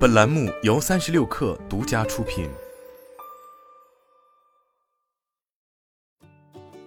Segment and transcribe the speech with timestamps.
[0.00, 2.48] 本栏目由三十六氪独家出品。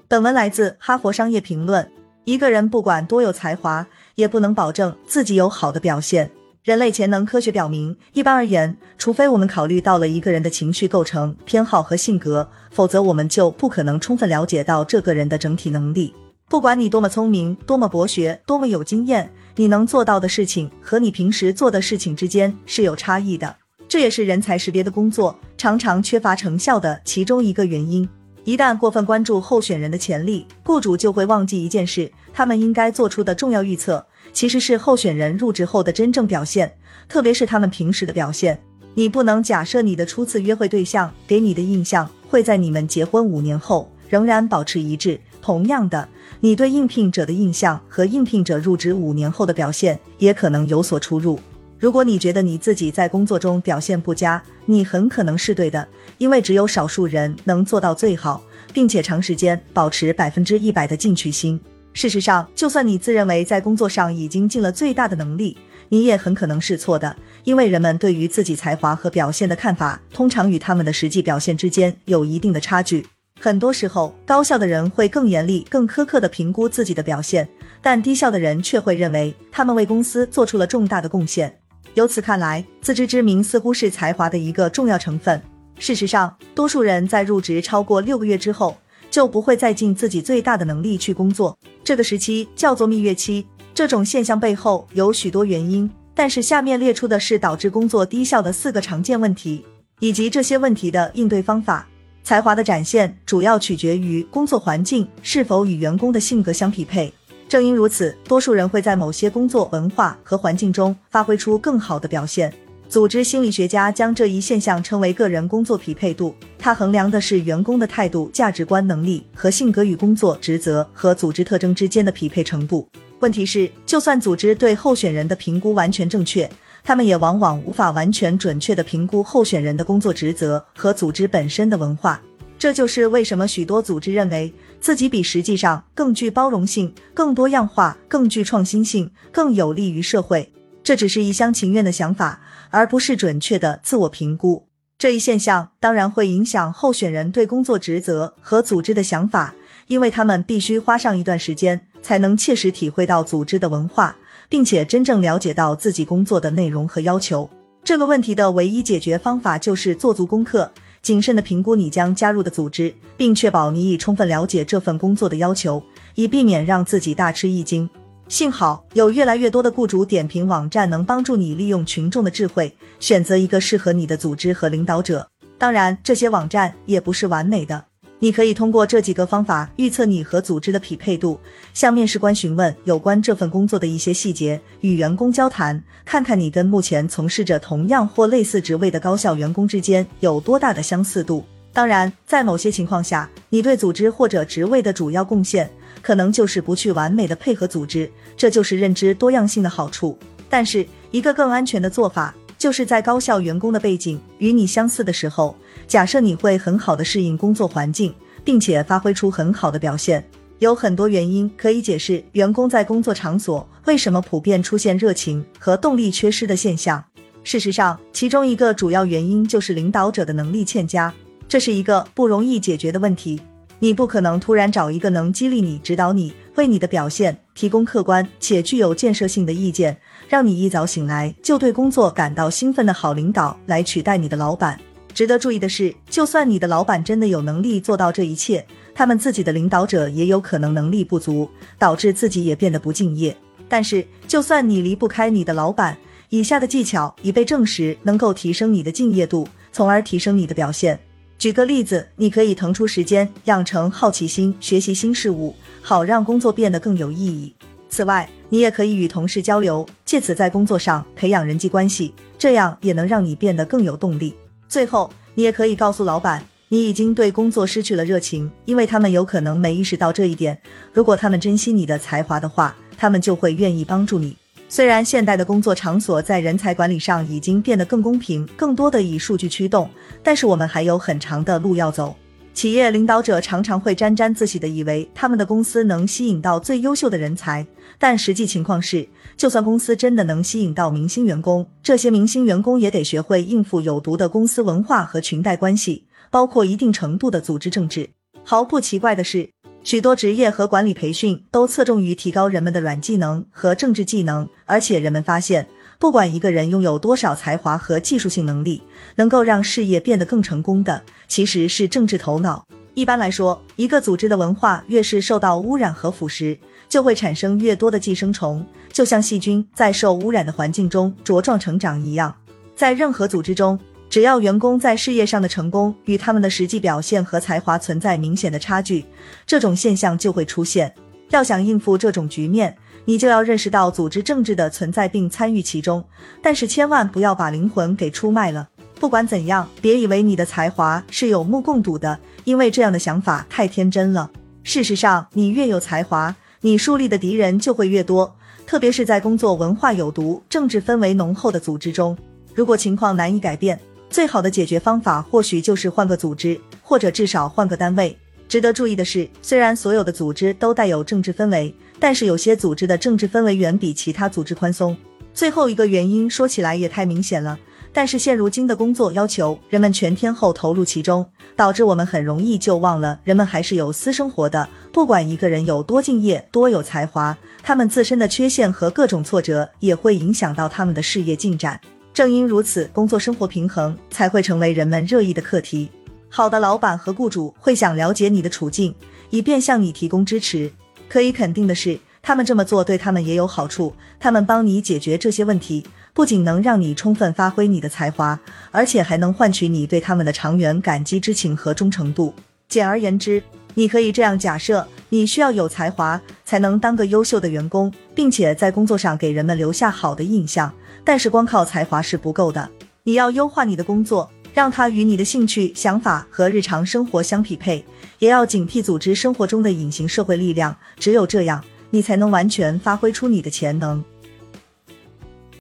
[0.07, 1.85] 本文来自《哈佛商业评论》。
[2.23, 6.31] 一个人不管多有才华，也不能保证自己有好的表现。
[6.63, 16.15] 人类潜能科学表明，一般而言，除非我们考虑到了一个人的情绪构成、偏好和性格，否则我们就不可能充分了解到这个人的整体能力。
[16.53, 23.55] 不管你多么聪明、多么博学、多么有经验，你能做到的事情和你平时做的事情之间是有差异的。
[23.87, 28.07] 这也是人才识别的工作常常缺乏成效的其中一个原因。
[28.43, 34.05] 一旦过分关注候选人的潜力，雇主就会忘记一件事：他们应该做出的重要预测。
[34.31, 36.71] 其实是候选人入职后的真正表现，
[37.09, 38.61] 特别是他们平时的表现。
[38.93, 45.19] 你不能假设你的初次约会对象给你的印象会在你们结婚五年后仍然保持一致。
[45.43, 46.07] 同样的，
[46.39, 51.37] 你对应聘者的印象和应聘者入职五年后的表现也可能有所出入。
[51.77, 55.85] 如果你觉得你自己在工作中表现不佳，你很可能是对的，
[56.17, 61.59] 因为只有少数人能做到最好，并且长时间保持百分之一百的进取心。
[61.91, 65.57] 事实上，就算你自认为在工作上已经尽了最大的能力，
[65.89, 73.05] 你也很可能是错的，因为人们对于自己才华和表现的看法，通常与他们的实际表现之间有一定的差距。
[73.43, 77.45] 很多时候，高效的人会更严厉、更苛刻地评估自己的表现，
[77.81, 81.53] 但低效的人却会认为他们为公司做出了重大的贡献。
[81.93, 85.41] 由此看来，自知之明似乎是才华的一个重要成分。
[85.77, 88.77] 事实上，多数人在入职超过六个月之后。
[89.11, 91.55] 就不会再尽自己最大的能力去工作。
[91.83, 93.45] 这个时期叫做蜜月期。
[93.71, 99.63] 这种现象背后有许多原因，但是下面列出的是导致工作低效的四个常见问题，
[99.99, 101.87] 以及这些问题的应对方法。
[102.23, 107.13] 才华的展现主要取决于工作环境是否与员工的性格相匹配。
[107.49, 112.51] 正因如此，多数人会在某些工作文化和环境中发挥出更好的表现。
[112.87, 122.87] 组织心理学家将这一现象称为个人工作匹配度，它衡量的是员工的态度、价值观、能力和性格与工作职责和组织特征之间的匹配程度。
[123.19, 126.49] 问题是，就算组织对候选人的评估完全正确，
[126.83, 132.21] 他们也往往无法完全准确地评估候选人的工作职责和组织本身的文化。
[132.59, 140.51] 这就是为什么许多组织认为自己比实际上更具包容性、更多样化、更具创新性、更有利于社会。
[140.83, 144.67] 这只是一厢情愿的想法，而不是准确的自我评估。
[144.97, 149.53] 这一现象当然会影响候选人对工作职责和组织的想法，
[149.87, 154.15] 因为他们必须花上一段时间才能切实体会到组织的文化，
[154.53, 157.49] 并且真正了解到自己工作的内容和要求。
[157.83, 160.71] 这个问题的唯一解决方法就是做足功课，
[161.01, 165.81] 谨慎的评估你将加入的组织，并确保你已充分了解这份工作的要求，
[166.13, 167.89] 以避免让自己大吃一惊。
[168.27, 175.27] 幸好有越来越多的雇主点评网站能帮助你利用群众的智慧，选择一个适合你的组织和领导者。
[175.57, 177.85] 当然，这些网站也不是完美的。
[178.23, 181.37] 你可以通过这几个方法预测你和组织的匹配度：
[181.73, 191.43] 向面试官询问有关这份工作的一些细节，与员工交谈，看看你跟目前从事着同样或类似职位的高校员工之间有多大的相似度。
[191.73, 195.69] 当然，在某些情况下，你对组织或者职位的主要贡献。
[196.01, 200.17] 可能就是不去完美的配合组织，这就是认知多样性的好处。
[200.49, 205.53] 但是，一个更安全的做法，就是在高校员工的背景与你相似的时候，
[205.85, 210.23] 假设你会很好的适应工作环境，并且发挥出很好的表现。
[210.59, 217.03] 有很多原因可以解释员工在工作场所为什么普遍出现热情和动力缺失的现象。
[217.43, 221.13] 事实上，其中一个主要原因就是领导者的能力欠佳，
[221.49, 223.41] 这是一个不容易解决的问题。
[223.83, 229.97] 你不可能突然找一个能激励你、指导你、为你的表现提供客观且具有建设性的意见，
[230.29, 234.79] 让你一早醒来就对工作感到兴奋的好领导来取代你的老板。
[235.13, 243.35] 值得注意的是，就算你的老板真的有能力做到这一切，他们自己的领导者也有可能能力不足，导致自己也变得不敬业。
[243.67, 245.97] 但是，就算你离不开你的老板，
[246.29, 250.97] 以下的技巧已被证实能够提升你的敬业度，从而提升你的表现。
[251.43, 257.53] 举个例子，你可以腾出时间养成好奇心，学习新事物，好让工作变得更有意义。
[257.89, 264.33] 此外，你也可以与同事交流，借此在工作上培养人际关系，这样也能让你变得更有动力。
[264.69, 270.57] 最后，你也可以告诉老板，你已经对工作失去了热情，因为他们有可能没意识到这一点。
[270.93, 274.37] 如果他们珍惜你的才华的话，他们就会愿意帮助你。
[274.73, 279.87] 虽然现代的工作场所在人才管理上已经变得更公平，更多的以数据驱动，
[280.23, 282.15] 但是我们还有很长的路要走。
[282.55, 287.63] 企业领导者常常会沾沾自喜的以为他们的公司能吸引到最优秀的人才，
[287.99, 298.09] 但实际情况是，就算公司真的能吸引到明星员工，这些明星员工也得学会应付有毒的公司文化和裙带关系，包括一定程度的组织政治。
[298.43, 299.47] 毫不奇怪的是，
[299.83, 305.67] 许多职业和管理培训都侧重于提高人们的软技能和政治技能，而且人们发现，
[305.99, 308.81] 不管一个人拥有多少才华和技术性能力，
[309.15, 311.03] 能够让事业变得更成功的。
[311.27, 312.65] 其实是政治头脑。
[312.93, 316.57] 一般来说，一个组织的文化越是受到污染和腐蚀，
[316.87, 322.33] 就会产生越多的寄生虫，就像细菌在受污染的环境中茁壮成长一样。
[322.75, 323.77] 在任何组织中，
[324.13, 329.03] 只要员工在事业上的成功与他们的实际表现和才华存在明显的差距，
[329.43, 330.93] 这种现象就会出现。
[331.31, 336.05] 要想应付这种局面，你就要认识到组织政治的存在并参与其中，
[336.43, 338.69] 但是千万不要把灵魂给出卖了。
[338.99, 344.29] 不管怎样，别以为你的才华是有目共睹的，因为这样的想法太天真了。
[344.61, 348.35] 事实上，你越有才华，你树立的敌人就会越多，
[348.67, 352.15] 特别是在工作文化有毒、政治氛围浓厚的组织中。
[352.53, 353.79] 如果情况难以改变，
[354.13, 358.15] 最好的解决方法或许就是换个组织，或者至少换个单位。
[358.47, 364.95] 值得注意的是，虽然所有的组织都带有政治氛围，但是有些组织的政治氛围远比其他组织宽松。
[365.33, 367.57] 最后一个原因说起来也太明显了。
[367.91, 374.69] 但是现如今的工作要求人们全天候投入其中，导致我们很容易就忘了人们还是有私生活的。
[374.91, 381.81] 不管一个人有多敬业、多有才华，他们自身的缺陷和各种挫折也会影响到他们的事业进展。
[382.13, 385.89] 正因如此，工作生活平衡才会成为人们热议的课题。
[386.29, 388.93] 好的老板和雇主会想了解你的处境，
[389.31, 390.71] 以便向你提供支持。
[391.09, 395.83] 可以肯定的是，他们这么做对他们也有好处，他们帮你解决这些问题。
[396.13, 398.39] 不仅能让你充分发挥你的才华，
[398.69, 402.31] 而且还能换取你对他们的长远感激之情和忠诚度。
[402.73, 403.43] 简而言之，
[403.75, 410.73] 你可以这样假设：你需要有才华才能当个优秀的员工，并且在工作上给人们留下好的印象。
[411.03, 412.67] 但是光靠才华是不够的，
[413.03, 417.85] 你要优化你的工作，让它与你的兴趣、想法和日常生活相匹配，
[418.17, 420.75] 也要警惕组织生活中的隐形社会力量。
[420.97, 424.03] 只有这样，你才能完全发挥出你的潜能。